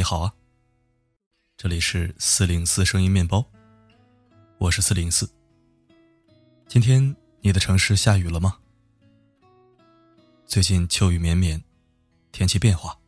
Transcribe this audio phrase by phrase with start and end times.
[0.00, 0.32] 你好啊，
[1.58, 3.44] 这里是四零四声音面包，
[4.56, 5.30] 我是四零四。
[6.66, 8.56] 今天你的城市下雨了吗？
[10.46, 11.62] 最近秋雨绵绵，
[12.32, 12.98] 天气变化，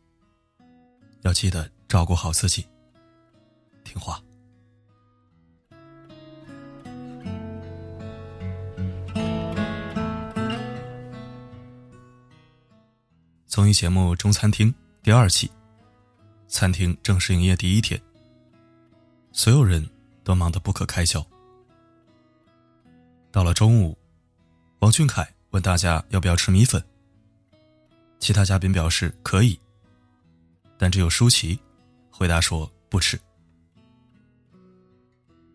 [1.23, 2.63] 要记得照顾好自己，
[3.83, 4.21] 听话。
[13.47, 14.71] 综艺节目《中餐厅》
[15.01, 15.49] 第二期，
[16.53, 17.99] 餐厅正式营业第一天，
[19.31, 19.83] 所有人
[20.23, 21.25] 都忙得不可开交。
[23.31, 23.97] 到了中午，
[24.77, 26.81] 王俊凯问大家要不要吃米粉，
[28.19, 29.59] 其他嘉宾表示可以，
[30.77, 31.59] 但只有舒淇
[32.11, 33.19] 回答说不吃。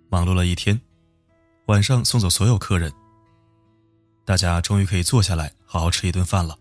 [0.09, 0.79] 忙碌了一天，
[1.66, 2.93] 晚上送走所有客人，
[4.24, 6.59] 大家终于可以坐下来好好吃一顿饭了。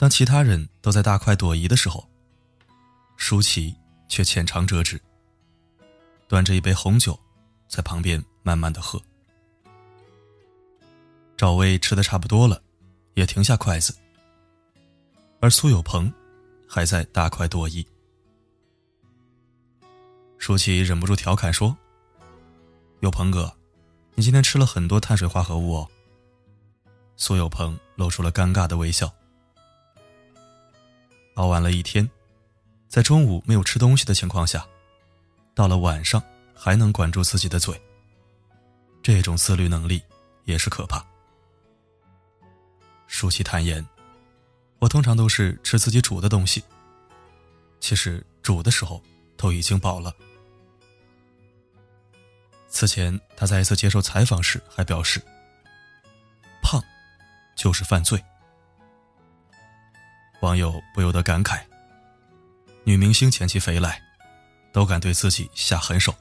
[0.00, 2.08] 当其他人都在大快朵颐的时候，
[3.18, 3.76] 舒淇
[4.08, 4.98] 却浅尝辄止，
[6.26, 7.20] 端着一杯红酒，
[7.68, 8.98] 在旁边慢慢的喝。
[11.36, 12.62] 赵薇吃的差不多了，
[13.12, 13.94] 也停下筷子，
[15.38, 16.10] 而苏有朋
[16.66, 17.86] 还在大快朵颐。
[20.38, 21.76] 舒淇忍不住调侃说
[23.00, 23.54] ：“有朋哥，
[24.14, 25.86] 你今天吃了很多碳水化合物哦。”
[27.18, 29.14] 苏有朋露出了尴尬的微笑。
[31.34, 32.08] 熬完了一天，
[32.88, 34.66] 在中午没有吃东西的情况下，
[35.54, 36.22] 到了晚上
[36.54, 37.80] 还能管住自己的嘴。
[39.02, 40.02] 这种自律能力
[40.44, 41.04] 也是可怕。
[43.06, 43.84] 舒淇坦言
[44.78, 46.62] ：“我通常都是吃自己煮的东西，
[47.80, 49.02] 其实煮的时候
[49.36, 50.14] 都已经饱了。”
[52.68, 55.20] 此前，他在一次接受采访时还表示
[56.62, 56.80] ：“胖，
[57.56, 58.22] 就是犯罪。”
[60.40, 61.62] 网友不由得感慨
[62.84, 64.02] ：“女明星减起肥来，
[64.72, 66.14] 都敢对自己下狠手。”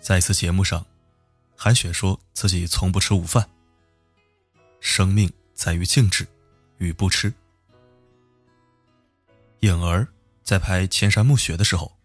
[0.00, 0.84] 在一次节目上，
[1.56, 3.48] 韩雪说自己从不吃午饭。
[4.80, 6.26] 生命在于静止
[6.78, 7.32] 与不吃。
[9.60, 10.06] 颖儿
[10.42, 11.96] 在拍《千山暮雪》的时候，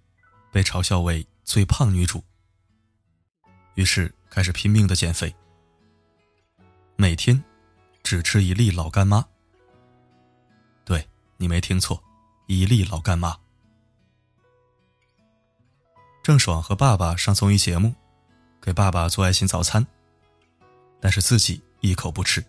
[0.51, 2.23] 被嘲笑为最胖女主，
[3.75, 5.35] 于是开始拼命的减肥，
[6.95, 7.43] 每天。
[8.07, 9.27] 只吃一粒老干妈。
[10.85, 12.01] 对你没听错，
[12.45, 13.37] 一粒老干妈。
[16.23, 17.93] 郑爽和爸爸上综艺节目，
[18.61, 19.85] 给爸爸做爱心早餐，
[21.01, 22.41] 但是自己一口不吃，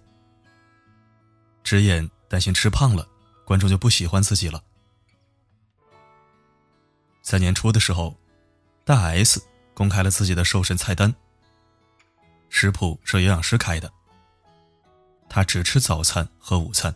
[1.65, 3.09] 直言担心吃胖了，
[3.45, 4.63] 观众就不喜欢自己了。
[7.21, 8.17] 在年初的时候，
[8.85, 11.13] 大 S 公开了自己的瘦身菜单，
[12.49, 13.93] 食谱是营养师开的。
[15.28, 16.94] 他只吃早餐和午餐，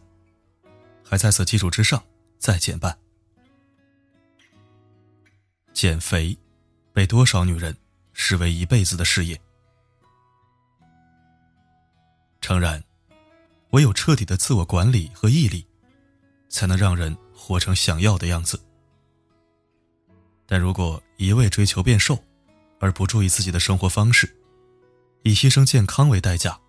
[1.04, 2.03] 还在此基础之上
[2.38, 2.97] 再减半。
[5.72, 6.37] 减肥
[6.92, 7.76] 被多少女人
[8.12, 9.41] 视为一辈子的事业？
[12.41, 12.82] 诚然，
[13.71, 15.66] 唯有彻底的自我管理和毅力，
[16.48, 18.60] 才能让人活成想要的样子。
[20.47, 22.22] 但如果一味追求变瘦，
[22.81, 24.37] 而不注意自己的生活方式，
[25.22, 26.60] 以牺牲健康为代价。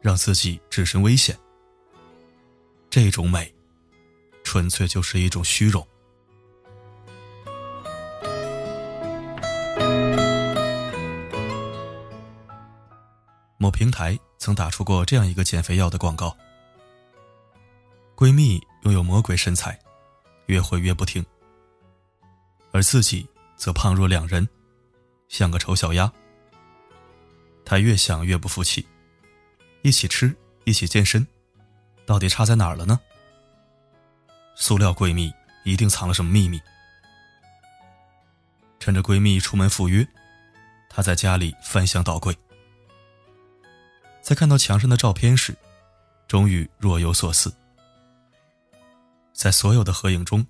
[0.00, 1.38] 让自己置身危险，
[2.88, 3.54] 这种美，
[4.42, 5.86] 纯粹就是一种虚荣。
[13.58, 16.34] 某平台曾打出过这样一个减肥药的广告：
[18.16, 19.78] 闺蜜拥有魔鬼身材，
[20.46, 21.22] 越会越不听，
[22.72, 24.48] 而自己则胖若两人，
[25.28, 26.10] 像个丑小鸭。
[27.66, 28.86] 她越想越不服气。
[29.82, 31.26] 一起吃，一起健身，
[32.04, 33.00] 到底差在哪儿了呢？
[34.54, 35.32] 塑料闺蜜
[35.64, 36.60] 一定藏了什么秘密。
[38.78, 40.06] 趁着闺蜜出门赴约，
[40.88, 42.36] 她在家里翻箱倒柜，
[44.20, 45.56] 在看到墙上的照片时，
[46.28, 47.54] 终于若有所思。
[49.32, 50.46] 在所有的合影中，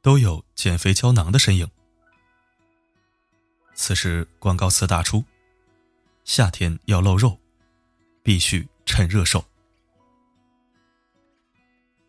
[0.00, 1.68] 都有减肥胶囊的身影。
[3.74, 5.22] 此时广告词打出
[6.24, 7.38] ：“夏天要露肉。”
[8.26, 9.44] 必须趁热瘦。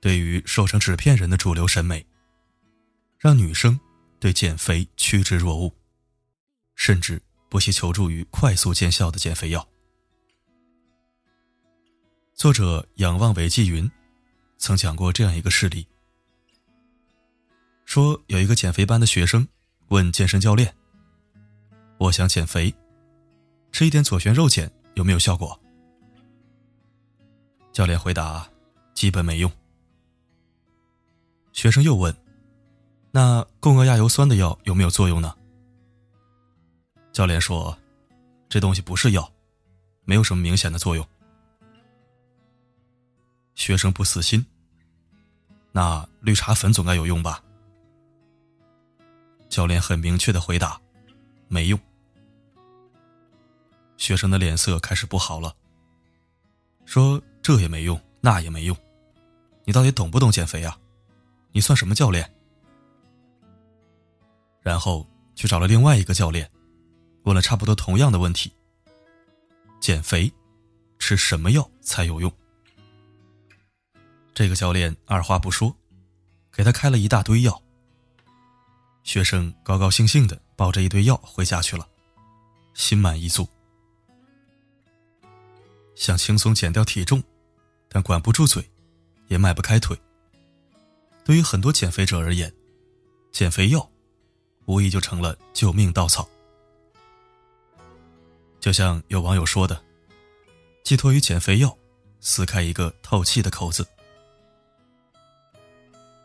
[0.02, 2.04] 对于瘦成纸片人的主流审美，
[3.20, 3.80] 让女生
[4.20, 5.72] 对减肥趋之若鹜，
[6.74, 9.70] 甚至不惜求助于快速见效的减肥药。
[12.34, 13.88] 作者仰望韦继云
[14.58, 15.86] 曾讲过这样一个事例：
[17.86, 19.48] 说有一个减肥班的学生
[19.90, 20.76] 问健身教练
[22.00, 22.74] ：“我想减肥，
[23.72, 25.56] 吃一点左旋肉碱有没有效果？”
[27.78, 28.50] 教练回答
[28.96, 29.52] ：“基本没用。”
[31.54, 32.12] 学生又问
[33.14, 35.38] ：“那共轭亚油酸的药有没有作用呢？”
[37.14, 37.78] 教练说
[38.50, 39.32] ：“这东西不是药，
[40.06, 41.08] 没有什么明显的作用。”
[43.54, 44.44] 学生不死心
[45.72, 47.44] ：“那绿茶粉总该有用吧？”
[49.50, 50.82] 教练很明确的回答
[51.48, 51.80] ：“没用。”
[53.98, 55.56] 学生的脸色开始不好了，
[56.84, 58.76] 说：“这也没用，那也没用，
[59.64, 60.78] 你到底懂不懂减肥啊？
[61.54, 62.30] 你算什么教练？”
[64.62, 66.52] 然后去找了另外一个教练。
[67.24, 68.52] 问了差不多同样的问题：
[69.80, 70.30] 减肥
[71.00, 72.30] 吃什么药才有用？
[74.34, 75.74] 这个教练二话不说，
[76.52, 77.64] 给他开了一大堆药。
[79.04, 81.88] 学生高高兴兴的抱着一堆药回家去了，
[82.74, 83.48] 心满意足。
[85.96, 87.24] 想轻松减掉体重，
[87.90, 88.64] 但管不住嘴，
[89.28, 89.98] 也迈不开腿。
[91.24, 92.54] 对于很多减肥者而言，
[93.32, 93.90] 减肥药
[94.66, 96.28] 无疑就成了救命稻草。
[98.60, 99.82] 就像有网友说的，
[100.84, 101.78] 寄托于减肥药，
[102.20, 103.88] 撕开一个透气的口子。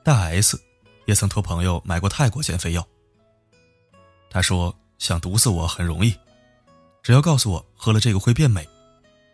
[0.05, 0.61] 大 S
[1.07, 2.87] 也曾托朋友买过泰国减肥药。
[4.31, 6.17] 他说想毒死我很容易，
[7.03, 8.69] 只要告诉我喝了这个会变美，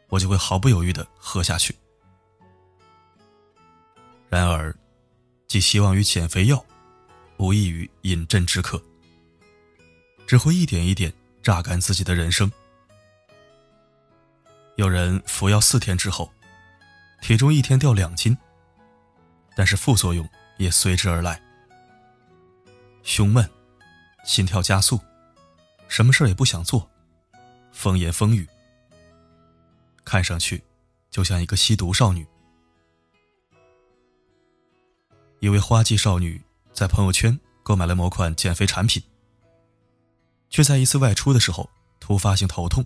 [0.08, 1.75] 我就会毫不犹豫的喝下去。
[4.30, 4.76] 然而，
[5.46, 6.62] 寄希望于减肥药，
[7.38, 8.82] 无异于饮鸩止渴，
[10.26, 12.50] 只会一点一点榨干自己的人生。
[14.76, 16.30] 有人服药四天之后，
[17.22, 18.36] 体重一天掉两斤，
[19.56, 20.28] 但是副作用
[20.58, 21.40] 也随之而来：
[23.02, 23.48] 胸闷、
[24.25, 25.00] 心跳加速、
[25.88, 26.88] 什么事也不想做、
[27.72, 28.46] 风言风语，
[30.04, 30.62] 看上去
[31.10, 32.26] 就像一个吸毒少女。
[35.40, 36.43] 一位花季少女
[36.73, 39.02] 在朋友圈购买了某款减肥产品，
[40.50, 41.69] 却在一次外出的时候
[42.00, 42.85] 突发性头痛。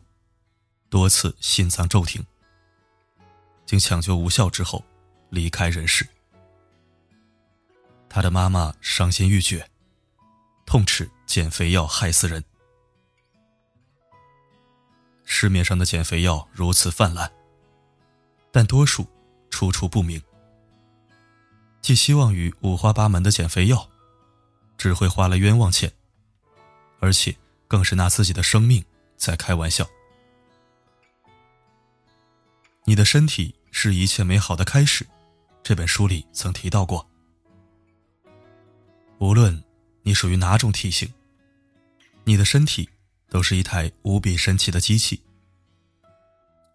[0.91, 2.23] 多次心脏骤停，
[3.65, 4.85] 经抢救无效之后，
[5.31, 6.07] 离开人世。
[8.11, 9.67] 他的妈妈伤心欲绝，
[10.67, 12.45] 痛斥减肥药害死人。
[15.25, 17.33] 市面上的减肥药如此泛滥，
[18.51, 19.07] 但多数
[19.49, 20.23] 出处不明，
[21.83, 23.91] 寄希望于五花八门的减肥药，
[24.79, 25.93] 只会花了冤枉钱，
[27.01, 27.37] 而且
[27.67, 28.83] 更是拿自己的生命
[29.17, 29.85] 在开玩笑。
[32.85, 35.05] 你的身体是一切美好的开始，
[35.61, 37.05] 这本书里曾提到过。
[39.19, 39.63] 无论
[40.03, 41.13] 你属于哪种体型，
[42.23, 42.89] 你的身体
[43.29, 45.21] 都是一台无比神奇的机器，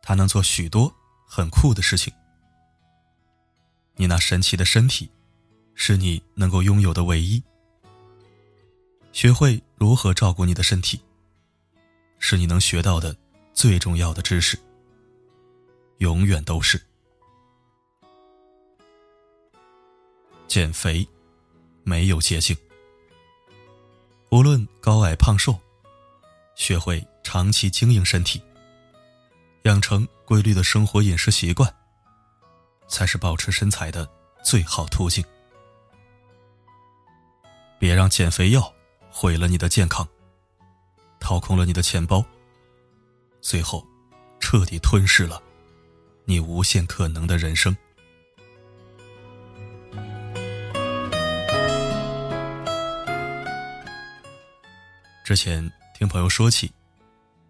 [0.01, 0.93] 它能做许多
[1.25, 2.13] 很酷的事情。
[3.97, 5.09] 你那神奇的身体，
[5.73, 7.41] 是你能够拥有的唯一。
[9.11, 11.01] 学会如何照顾你的身体，
[12.19, 13.15] 是你能学到的
[13.53, 14.57] 最重要的知识。
[15.97, 16.79] 永远都是
[20.47, 21.07] 减肥，
[21.83, 22.55] 没有捷径。
[24.29, 25.59] 无论高矮胖瘦，
[26.55, 28.39] 学会长期经营身体，
[29.63, 31.73] 养成规律的生活饮食习惯，
[32.87, 34.09] 才是保持身材的
[34.43, 35.23] 最好途径。
[37.79, 38.73] 别让减肥药
[39.09, 40.07] 毁了你的健康，
[41.19, 42.25] 掏空了你的钱包，
[43.41, 43.85] 最后
[44.39, 45.41] 彻底吞噬了。
[46.25, 47.75] 你无限可能的人生。
[55.23, 56.71] 之前听朋友说起，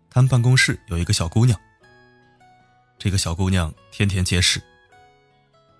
[0.09, 1.59] 他们办公室有一个小姑娘。
[2.99, 4.61] 这个小姑娘天天节食，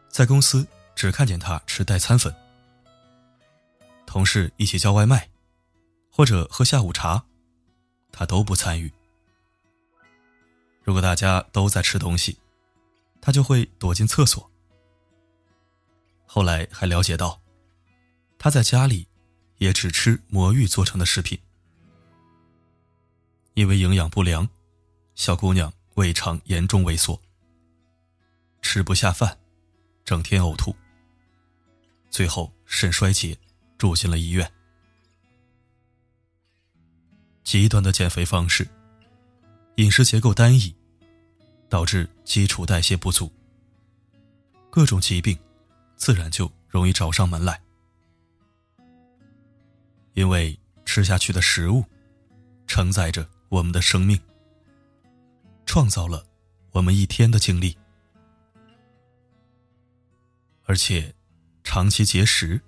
[0.09, 2.33] 在公司只看见他吃代餐粉。
[4.05, 5.29] 同事一起叫外卖，
[6.09, 7.23] 或者喝下午茶，
[8.11, 8.91] 他都不参与。
[10.83, 12.37] 如果大家都在吃东西，
[13.21, 14.49] 他就会躲进厕所。
[16.25, 17.41] 后来还了解到，
[18.39, 19.07] 他在家里
[19.57, 21.37] 也只吃魔芋做成的食品。
[23.53, 24.47] 因为营养不良，
[25.15, 27.19] 小姑娘胃肠严重萎缩，
[28.61, 29.37] 吃不下饭，
[30.07, 30.73] 整天呕吐，
[32.09, 33.37] 最后肾衰竭，
[33.77, 34.49] 住进了医院。
[37.43, 38.65] 极端的减肥方式，
[39.75, 40.73] 饮食结构单一。
[41.69, 43.29] 导致基础代谢不足，
[44.69, 45.37] 各种疾病
[45.97, 47.61] 自然就容易找上门来。
[50.13, 51.83] 因为吃下去的食物
[52.67, 54.17] 承载着我们的生命，
[55.65, 56.25] 创造了
[56.71, 57.77] 我们一天的精力，
[60.67, 61.13] 而且
[61.63, 62.61] 长期节食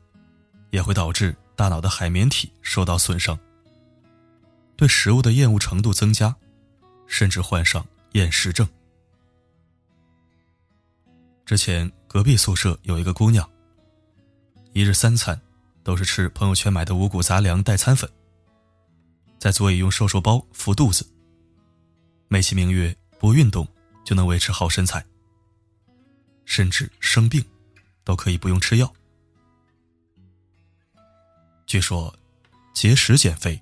[0.72, 3.38] 也会导致大脑的海绵体受到损伤，
[4.76, 6.34] 对食物的厌恶程度增加，
[7.06, 8.68] 甚至患上厌食症。
[11.46, 13.48] 之前隔壁宿舍有一个姑娘，
[14.72, 15.40] 一日三餐
[15.84, 18.10] 都是吃朋友圈买的五谷杂粮代餐粉，
[19.38, 21.06] 在座椅用瘦瘦包敷肚子，
[22.30, 23.68] 美其名曰不运动
[24.06, 25.06] 就能维持好身材，
[26.46, 27.44] 甚至生病
[28.10, 28.92] 都可以不用吃药。
[31.68, 32.12] 据说，
[32.74, 33.62] 节食减肥，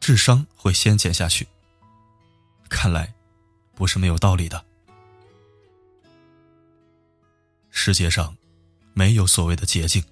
[0.00, 1.48] 智商会先减下去。
[2.68, 3.10] 看来，
[3.74, 4.62] 不是没有道理的。
[7.70, 8.36] 世界上
[8.92, 10.04] 没有所谓的捷径，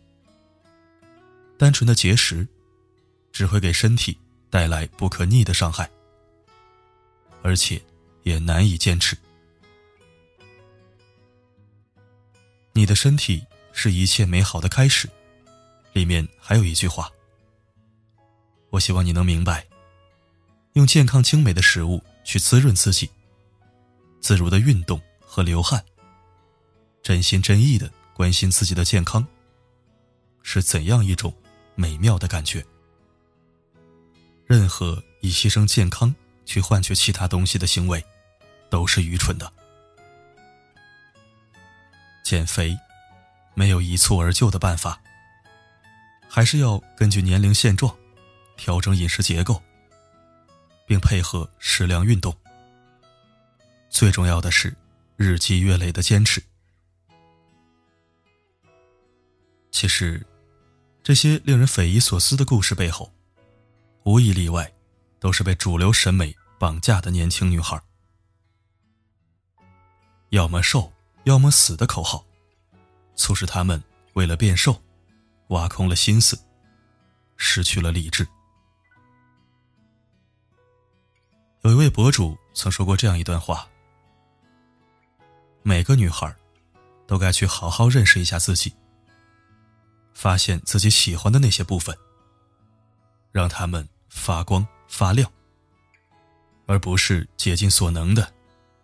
[1.58, 2.48] 单纯的节食
[3.32, 5.90] 只会给身体带来不可逆的伤害，
[7.42, 7.84] 而且
[8.22, 9.14] 也难以坚持。
[12.76, 13.42] 你的身体
[13.72, 15.08] 是一切美好的开始，
[15.94, 17.10] 里面还有一句话。
[18.68, 19.66] 我希望你能明白，
[20.74, 23.08] 用健康精美的食物去滋润自己，
[24.20, 25.82] 自如的运动和流汗。
[27.02, 29.26] 真心真意的关心自己的健康，
[30.42, 31.34] 是怎样一种
[31.76, 32.62] 美妙的感觉？
[34.44, 36.14] 任何以牺牲健康
[36.44, 38.04] 去换取其他东西的行为，
[38.68, 39.50] 都是愚蠢的。
[42.26, 42.76] 减肥
[43.54, 45.00] 没有一蹴而就的办法，
[46.28, 47.96] 还是要根据年龄现状
[48.56, 49.62] 调整饮食结构，
[50.88, 52.36] 并配合适量运动。
[53.88, 54.74] 最重要的是
[55.14, 56.42] 日积月累的坚持。
[59.70, 60.26] 其实，
[61.04, 63.14] 这些令人匪夷所思的故事背后，
[64.02, 64.74] 无一例外，
[65.20, 67.80] 都是被主流审美绑架的年轻女孩。
[70.30, 70.92] 要么瘦，
[71.26, 72.24] 要么死的口号，
[73.16, 73.82] 促使他们
[74.14, 74.80] 为了变瘦，
[75.48, 76.38] 挖空了心思，
[77.36, 78.24] 失去了理智。
[81.62, 83.68] 有一位博主曾说过这样一段话：
[85.64, 86.32] 每个女孩，
[87.08, 88.72] 都该去好好认识一下自己。
[90.14, 91.94] 发现自己喜欢的那些部分，
[93.32, 95.28] 让他们发光发亮，
[96.66, 98.32] 而不是竭尽所能的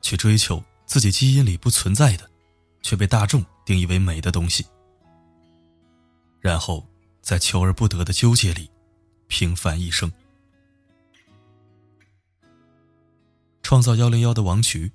[0.00, 2.28] 去追求自己基因里不存在的，
[2.82, 4.66] 却被大众定义为美的东西，
[6.40, 6.86] 然后
[7.20, 8.70] 在求而不得的纠结里
[9.28, 10.12] 平凡一生。
[13.62, 14.90] 创造幺零幺的王菊，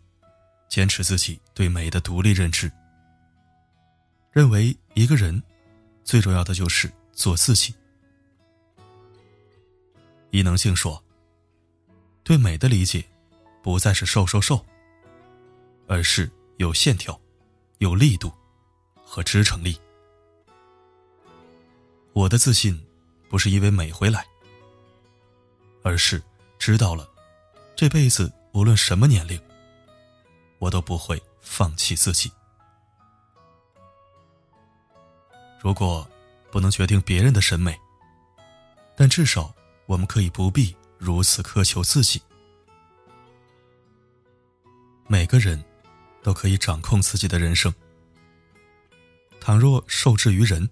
[0.70, 2.72] 坚持自己对美的独立认知，
[4.32, 5.41] 认为一个人。
[6.03, 7.75] 最重要的就是做自己。
[10.29, 11.03] 伊能静说
[12.24, 13.03] ：“对美的理解，
[13.62, 14.65] 不再是瘦瘦瘦，
[15.86, 17.20] 而是有线条、
[17.79, 18.31] 有力度
[19.03, 19.79] 和支撑力。”
[22.13, 22.84] 我的自信，
[23.29, 24.25] 不是因为美回来，
[25.84, 26.22] 而是
[26.57, 27.07] 知道了，
[27.75, 29.39] 这辈子无论什么年龄，
[30.57, 32.31] 我都不会放弃自己。
[35.60, 36.07] 如果
[36.51, 37.79] 不能决定别人的审美，
[38.96, 39.53] 但至少
[39.86, 42.19] 我们可以不必如此苛求自己。
[45.07, 45.63] 每个人
[46.21, 47.74] 都可以掌控自己的人生。
[49.39, 50.69] 倘若受制于人，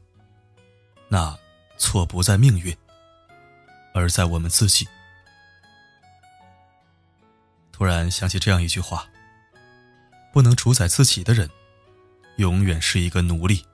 [1.08, 1.38] 那
[1.78, 2.76] 错不在命运，
[3.94, 4.88] 而在我们自己。
[7.72, 9.08] 突然想起这样一句话：
[10.34, 11.50] 不能主宰自己的人，
[12.38, 13.66] 永远是一个奴隶。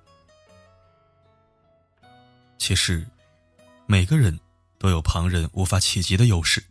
[2.58, 3.08] 其实，
[3.88, 4.40] 每个人
[4.78, 6.64] 都有旁人无法企及的优势。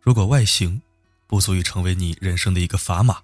[0.00, 0.82] 如果外形
[1.26, 3.22] 不足以成为你人生的一个砝码，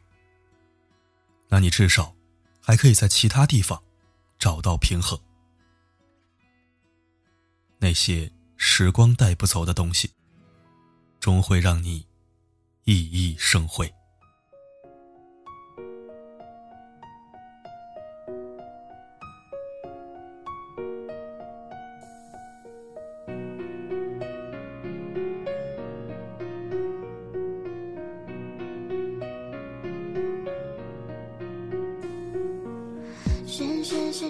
[1.48, 2.14] 那你至少
[2.60, 3.82] 还可以在其他地方
[4.38, 5.18] 找到平衡。
[7.78, 10.10] 那些时光带不走的东西，
[11.20, 12.06] 终会让你
[12.84, 13.92] 熠熠生辉。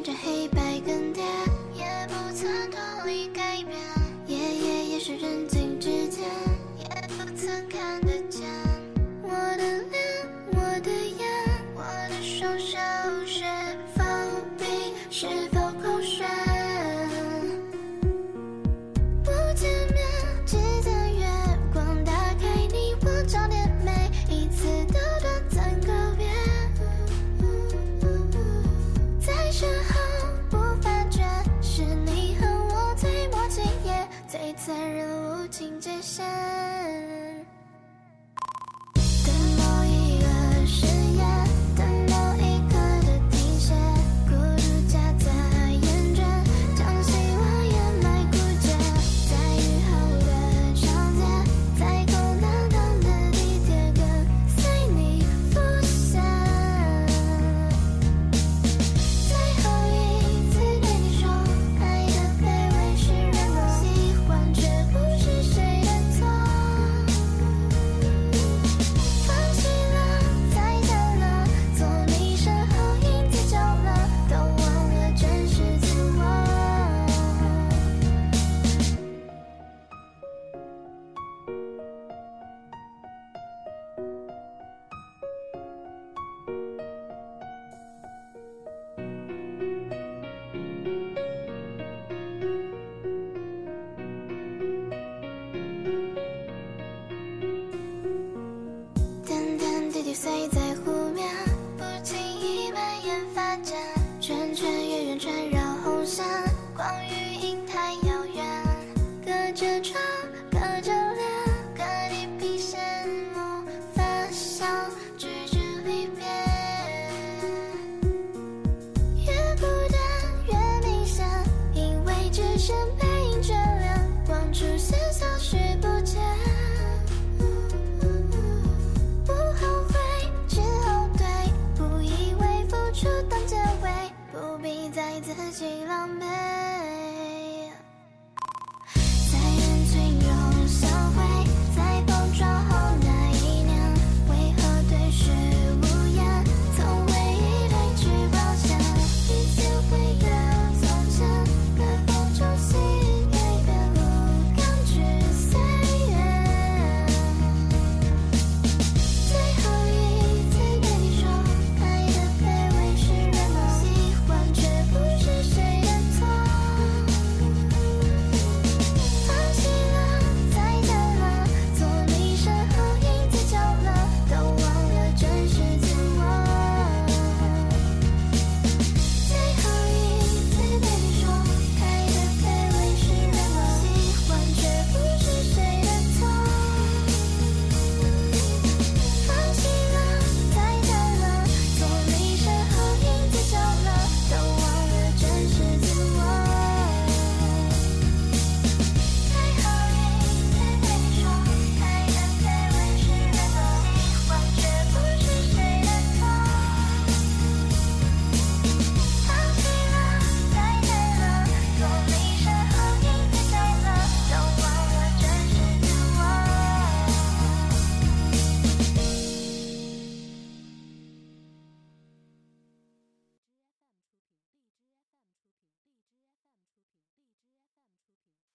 [0.06, 1.15] 着黑白跟